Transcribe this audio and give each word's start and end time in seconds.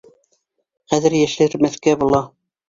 Хәҙер 0.93 1.17
йәшермәҫкә 1.19 1.95
була. 2.07 2.25